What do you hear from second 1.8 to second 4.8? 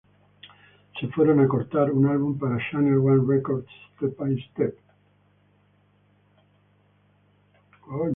un álbum para Channel One Records, Step by Step.